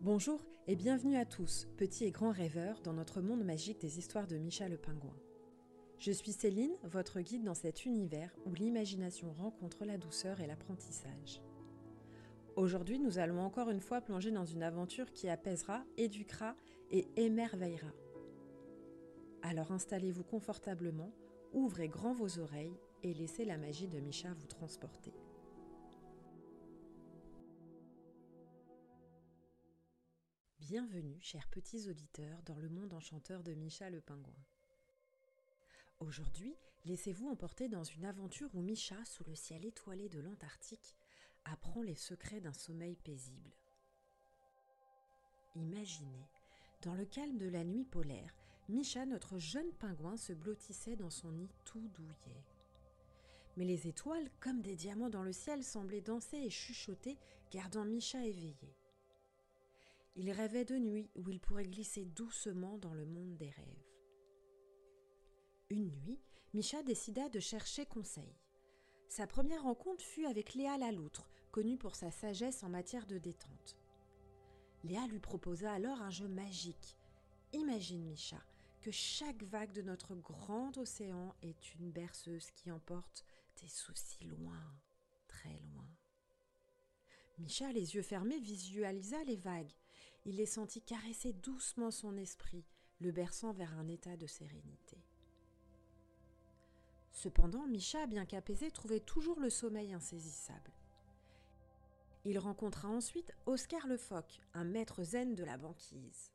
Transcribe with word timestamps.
Bonjour 0.00 0.40
et 0.68 0.76
bienvenue 0.76 1.16
à 1.16 1.24
tous, 1.24 1.66
petits 1.76 2.04
et 2.04 2.12
grands 2.12 2.30
rêveurs, 2.30 2.80
dans 2.82 2.92
notre 2.92 3.20
monde 3.20 3.42
magique 3.42 3.80
des 3.80 3.98
histoires 3.98 4.28
de 4.28 4.36
Micha 4.36 4.68
le 4.68 4.76
pingouin. 4.76 5.16
Je 5.98 6.12
suis 6.12 6.30
Céline, 6.30 6.76
votre 6.84 7.20
guide 7.20 7.42
dans 7.42 7.54
cet 7.54 7.84
univers 7.84 8.32
où 8.46 8.54
l'imagination 8.54 9.32
rencontre 9.32 9.84
la 9.84 9.98
douceur 9.98 10.40
et 10.40 10.46
l'apprentissage. 10.46 11.42
Aujourd'hui, 12.54 13.00
nous 13.00 13.18
allons 13.18 13.40
encore 13.40 13.70
une 13.70 13.80
fois 13.80 14.00
plonger 14.00 14.30
dans 14.30 14.44
une 14.44 14.62
aventure 14.62 15.12
qui 15.12 15.28
apaisera, 15.28 15.82
éduquera 15.96 16.54
et 16.92 17.08
émerveillera. 17.16 17.90
Alors 19.42 19.72
installez-vous 19.72 20.22
confortablement, 20.22 21.10
ouvrez 21.52 21.88
grand 21.88 22.12
vos 22.12 22.38
oreilles 22.38 22.78
et 23.02 23.14
laissez 23.14 23.44
la 23.44 23.58
magie 23.58 23.88
de 23.88 23.98
Micha 23.98 24.32
vous 24.32 24.46
transporter. 24.46 25.12
Bienvenue, 30.68 31.16
chers 31.22 31.48
petits 31.48 31.88
auditeurs, 31.88 32.42
dans 32.44 32.58
le 32.58 32.68
monde 32.68 32.92
enchanteur 32.92 33.42
de 33.42 33.54
Micha 33.54 33.88
le 33.88 34.02
pingouin. 34.02 34.44
Aujourd'hui, 35.98 36.54
laissez-vous 36.84 37.30
emporter 37.30 37.70
dans 37.70 37.84
une 37.84 38.04
aventure 38.04 38.54
où 38.54 38.60
Micha, 38.60 39.02
sous 39.06 39.24
le 39.24 39.34
ciel 39.34 39.64
étoilé 39.64 40.10
de 40.10 40.20
l'Antarctique, 40.20 40.94
apprend 41.46 41.80
les 41.80 41.94
secrets 41.94 42.42
d'un 42.42 42.52
sommeil 42.52 42.96
paisible. 42.96 43.50
Imaginez, 45.54 46.28
dans 46.82 46.94
le 46.94 47.06
calme 47.06 47.38
de 47.38 47.48
la 47.48 47.64
nuit 47.64 47.86
polaire, 47.86 48.36
Micha, 48.68 49.06
notre 49.06 49.38
jeune 49.38 49.72
pingouin, 49.72 50.18
se 50.18 50.34
blottissait 50.34 50.96
dans 50.96 51.08
son 51.08 51.32
nid 51.32 51.48
tout 51.64 51.88
douillet. 51.94 52.44
Mais 53.56 53.64
les 53.64 53.88
étoiles, 53.88 54.28
comme 54.38 54.60
des 54.60 54.76
diamants 54.76 55.08
dans 55.08 55.22
le 55.22 55.32
ciel, 55.32 55.64
semblaient 55.64 56.02
danser 56.02 56.36
et 56.36 56.50
chuchoter, 56.50 57.16
gardant 57.50 57.86
Micha 57.86 58.22
éveillé. 58.26 58.76
Il 60.16 60.30
rêvait 60.30 60.64
de 60.64 60.76
nuit 60.76 61.10
où 61.14 61.28
il 61.28 61.40
pourrait 61.40 61.64
glisser 61.64 62.04
doucement 62.04 62.78
dans 62.78 62.94
le 62.94 63.06
monde 63.06 63.36
des 63.36 63.50
rêves. 63.50 63.84
Une 65.70 65.90
nuit, 65.90 66.20
Micha 66.54 66.82
décida 66.82 67.28
de 67.28 67.40
chercher 67.40 67.84
conseil. 67.86 68.34
Sa 69.08 69.26
première 69.26 69.62
rencontre 69.62 70.02
fut 70.02 70.26
avec 70.26 70.54
Léa 70.54 70.78
la 70.78 70.92
loutre, 70.92 71.28
connue 71.50 71.76
pour 71.76 71.94
sa 71.94 72.10
sagesse 72.10 72.62
en 72.62 72.68
matière 72.68 73.06
de 73.06 73.18
détente. 73.18 73.76
Léa 74.84 75.06
lui 75.06 75.18
proposa 75.18 75.72
alors 75.72 76.00
un 76.02 76.10
jeu 76.10 76.28
magique. 76.28 76.96
Imagine, 77.52 78.04
Micha, 78.04 78.42
que 78.80 78.90
chaque 78.90 79.42
vague 79.42 79.72
de 79.72 79.82
notre 79.82 80.14
grand 80.14 80.76
océan 80.78 81.34
est 81.42 81.74
une 81.74 81.90
berceuse 81.90 82.50
qui 82.52 82.70
emporte 82.70 83.24
tes 83.54 83.68
soucis 83.68 84.24
loin, 84.24 84.62
très 85.26 85.58
loin. 85.72 85.88
Micha, 87.38 87.72
les 87.72 87.94
yeux 87.94 88.02
fermés, 88.02 88.40
visualisa 88.40 89.22
les 89.24 89.36
vagues. 89.36 89.72
Il 90.28 90.36
les 90.36 90.44
sentit 90.44 90.82
caresser 90.82 91.32
doucement 91.32 91.90
son 91.90 92.18
esprit, 92.18 92.66
le 93.00 93.12
berçant 93.12 93.54
vers 93.54 93.72
un 93.78 93.88
état 93.88 94.14
de 94.18 94.26
sérénité. 94.26 94.98
Cependant, 97.12 97.66
Micha, 97.66 98.06
bien 98.06 98.26
qu'apaisé, 98.26 98.70
trouvait 98.70 99.00
toujours 99.00 99.40
le 99.40 99.48
sommeil 99.48 99.94
insaisissable. 99.94 100.70
Il 102.26 102.38
rencontra 102.38 102.88
ensuite 102.88 103.32
Oscar 103.46 103.86
le 103.86 103.96
phoque, 103.96 104.42
un 104.52 104.64
maître 104.64 105.02
zen 105.02 105.34
de 105.34 105.44
la 105.44 105.56
banquise. 105.56 106.30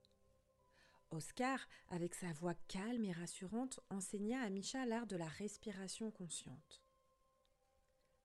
Oscar, 1.11 1.59
avec 1.89 2.15
sa 2.15 2.33
voix 2.33 2.55
calme 2.67 3.05
et 3.05 3.11
rassurante, 3.11 3.79
enseigna 3.91 4.41
à 4.41 4.49
Micha 4.49 4.87
l'art 4.87 5.05
de 5.05 5.17
la 5.17 5.27
respiration 5.27 6.09
consciente. 6.09 6.81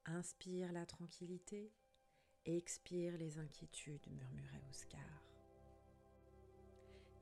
Inspire 0.07 0.73
la 0.73 0.87
tranquillité, 0.87 1.75
expire 2.47 3.19
les 3.19 3.39
inquiétudes, 3.39 4.09
murmurait 4.11 4.65
Oscar. 4.71 5.29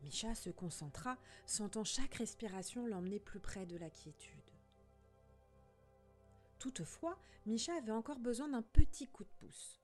Micha 0.07 0.37
se 0.37 0.51
concentra, 0.51 1.19
sentant 1.47 1.83
chaque 1.83 2.15
respiration 2.15 2.87
l'emmener 2.87 3.19
plus 3.19 3.41
près 3.41 3.67
de 3.67 3.77
la 3.77 3.91
quiétude. 3.91 4.39
Toutefois, 6.61 7.19
Micha 7.44 7.75
avait 7.75 7.91
encore 7.91 8.21
besoin 8.21 8.49
d'un 8.49 8.62
petit 8.62 9.09
coup 9.09 9.25
de 9.25 9.33
pouce. 9.41 9.81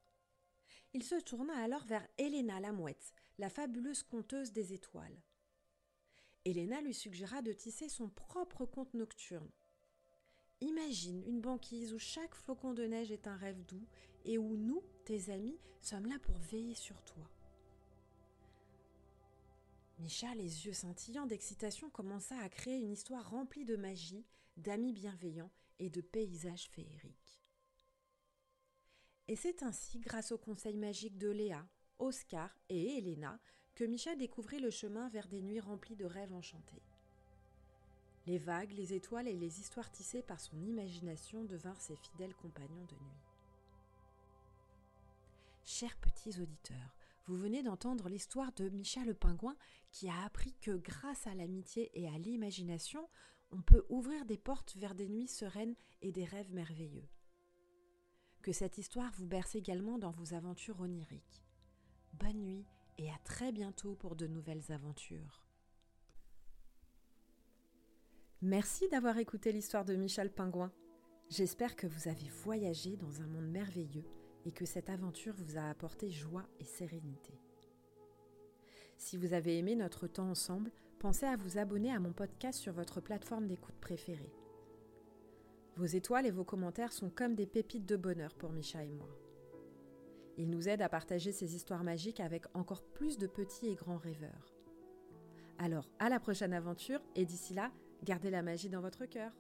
Il 0.94 1.03
se 1.03 1.16
tourna 1.16 1.61
alors 1.61 1.84
vers 1.87 2.06
Helena 2.19 2.61
la 2.61 2.71
mouette, 2.71 3.12
la 3.41 3.50
fabuleuse 3.50 4.05
conteuse 4.05 4.53
des 4.53 4.72
étoiles. 4.72 5.21
Helena 6.44 6.81
lui 6.82 6.94
suggéra 6.94 7.43
de 7.43 7.53
tisser 7.53 7.88
son 7.88 8.09
propre 8.09 8.65
conte 8.65 8.94
nocturne. 8.94 9.50
Imagine 10.61 11.25
une 11.27 11.41
banquise 11.41 11.93
où 11.93 11.99
chaque 11.99 12.37
flocon 12.37 12.75
de 12.75 12.84
neige 12.84 13.11
est 13.11 13.27
un 13.27 13.37
rêve 13.37 13.65
doux 13.65 13.88
et 14.25 14.38
où 14.38 14.56
nous, 14.56 14.84
tes 15.05 15.31
amis, 15.31 15.59
sommes 15.81 16.06
là 16.06 16.21
pour 16.21 16.38
veiller 16.38 16.77
sur 16.77 17.03
toi. 17.03 17.28
Micha, 20.02 20.34
les 20.34 20.66
yeux 20.66 20.72
scintillants 20.72 21.26
d'excitation, 21.26 21.88
commença 21.88 22.36
à 22.40 22.48
créer 22.48 22.76
une 22.80 22.90
histoire 22.90 23.30
remplie 23.30 23.64
de 23.64 23.76
magie, 23.76 24.26
d'amis 24.56 24.92
bienveillants 24.92 25.52
et 25.78 25.90
de 25.90 26.00
paysages 26.00 26.68
féeriques. 26.70 27.40
Et 29.28 29.36
c'est 29.36 29.62
ainsi, 29.62 30.00
grâce 30.00 30.32
au 30.32 30.38
conseil 30.38 30.76
magique 30.76 31.18
de 31.18 31.28
Léa, 31.28 31.64
Oscar 32.00 32.52
et 32.68 32.98
Helena, 32.98 33.38
que 33.76 33.84
Micha 33.84 34.16
découvrit 34.16 34.58
le 34.58 34.70
chemin 34.70 35.08
vers 35.08 35.28
des 35.28 35.40
nuits 35.40 35.60
remplies 35.60 35.94
de 35.94 36.04
rêves 36.04 36.32
enchantés. 36.32 36.82
Les 38.26 38.38
vagues, 38.38 38.72
les 38.72 38.94
étoiles 38.94 39.28
et 39.28 39.36
les 39.36 39.60
histoires 39.60 39.92
tissées 39.92 40.22
par 40.22 40.40
son 40.40 40.60
imagination 40.64 41.44
devinrent 41.44 41.80
ses 41.80 41.96
fidèles 41.96 42.34
compagnons 42.34 42.86
de 42.86 42.94
nuit. 42.94 43.22
Chers 45.64 45.96
petits 45.98 46.40
auditeurs, 46.40 46.96
vous 47.27 47.37
venez 47.37 47.62
d'entendre 47.62 48.09
l'histoire 48.09 48.53
de 48.53 48.69
Micha 48.69 49.05
le 49.05 49.15
pingouin 49.15 49.56
qui 49.91 50.09
a 50.09 50.25
appris 50.25 50.55
que 50.60 50.72
grâce 50.72 51.27
à 51.27 51.34
l'amitié 51.34 51.91
et 51.94 52.09
à 52.09 52.19
l'imagination, 52.19 53.09
on 53.50 53.62
peut 53.62 53.84
ouvrir 53.88 54.25
des 54.25 54.38
portes 54.38 54.75
vers 54.77 54.94
des 54.94 55.09
nuits 55.09 55.28
sereines 55.28 55.75
et 56.00 56.11
des 56.11 56.25
rêves 56.25 56.53
merveilleux. 56.53 57.09
Que 58.43 58.53
cette 58.53 58.78
histoire 58.78 59.12
vous 59.12 59.27
berce 59.27 59.55
également 59.55 59.99
dans 59.99 60.11
vos 60.11 60.34
aventures 60.34 60.81
oniriques. 60.81 61.44
Bonne 62.15 62.43
nuit 62.43 62.66
et 62.99 63.09
à 63.11 63.19
très 63.25 63.53
bientôt 63.53 63.94
pour 63.94 64.16
de 64.16 64.27
nouvelles 64.27 64.72
aventures. 64.72 65.44
Merci 68.41 68.88
d'avoir 68.88 69.19
écouté 69.19 69.53
l'histoire 69.53 69.84
de 69.84 69.94
Michel 69.94 70.32
Pingouin. 70.32 70.72
J'espère 71.28 71.77
que 71.77 71.87
vous 71.87 72.09
avez 72.09 72.28
voyagé 72.43 72.97
dans 72.97 73.21
un 73.21 73.27
monde 73.27 73.49
merveilleux 73.49 74.05
et 74.44 74.53
que 74.53 74.64
cette 74.64 74.91
aventure 74.91 75.34
vous 75.36 75.56
a 75.56 75.69
apporté 75.69 76.10
joie 76.10 76.47
et 76.58 76.64
sérénité. 76.64 77.34
Si 78.97 79.16
vous 79.16 79.32
avez 79.32 79.58
aimé 79.58 79.75
notre 79.75 80.06
temps 80.06 80.30
ensemble, 80.30 80.70
pensez 80.98 81.26
à 81.26 81.36
vous 81.36 81.58
abonner 81.58 81.92
à 81.92 81.98
mon 81.98 82.12
podcast 82.12 82.60
sur 82.60 82.72
votre 82.72 83.00
plateforme 83.00 83.47
d'écoute 83.48 83.75
préférée. 83.81 84.32
Vos 85.76 85.86
étoiles 85.86 86.26
et 86.26 86.31
vos 86.31 86.44
commentaires 86.44 86.92
sont 86.92 87.10
comme 87.10 87.34
des 87.34 87.47
pépites 87.47 87.86
de 87.86 87.97
bonheur 87.97 88.34
pour 88.34 88.52
Micha 88.52 88.84
et 88.84 88.92
moi. 88.92 89.08
Ils 90.36 90.50
nous 90.50 90.69
aident 90.69 90.82
à 90.82 90.88
partager 90.88 91.32
ces 91.32 91.54
histoires 91.54 91.84
magiques 91.84 92.20
avec 92.20 92.44
encore 92.54 92.82
plus 92.82 93.19
de 93.19 93.26
petits 93.26 93.69
et 93.69 93.75
grands 93.75 93.98
rêveurs. 93.98 94.54
Alors, 95.58 95.88
à 95.98 96.08
la 96.08 96.20
prochaine 96.20 96.52
aventure 96.52 97.00
et 97.14 97.25
d'ici 97.25 97.54
là, 97.54 97.70
gardez 98.04 98.31
la 98.31 98.42
magie 98.42 98.69
dans 98.69 98.81
votre 98.81 99.06
cœur. 99.06 99.32